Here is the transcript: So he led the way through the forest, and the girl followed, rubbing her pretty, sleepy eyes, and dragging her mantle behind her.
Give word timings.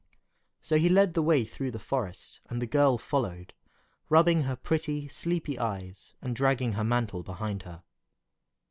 So 0.63 0.77
he 0.79 0.89
led 0.89 1.13
the 1.13 1.21
way 1.21 1.45
through 1.45 1.69
the 1.69 1.77
forest, 1.77 2.39
and 2.49 2.59
the 2.59 2.65
girl 2.65 2.97
followed, 2.97 3.53
rubbing 4.09 4.41
her 4.45 4.55
pretty, 4.55 5.07
sleepy 5.07 5.59
eyes, 5.59 6.15
and 6.23 6.35
dragging 6.35 6.73
her 6.73 6.83
mantle 6.83 7.21
behind 7.21 7.61
her. 7.61 7.83